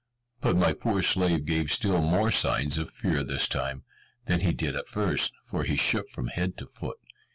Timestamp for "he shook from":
5.63-6.29